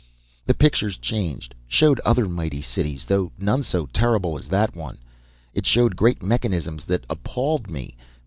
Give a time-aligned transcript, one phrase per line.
[0.47, 4.97] "The pictures changed, showed other mighty cities, though none so terrible as that one.
[5.53, 7.95] It showed great mechanisms that appalled me.